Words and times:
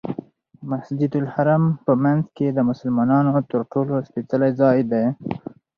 مسجدالحرام 0.69 1.63
په 1.85 1.93
منځ 2.03 2.23
کې 2.35 2.47
د 2.51 2.59
مسلمانانو 2.69 3.31
تر 3.51 3.61
ټولو 3.71 3.93
سپېڅلی 4.07 4.51
ځای 4.61 4.77
دی. 4.91 5.05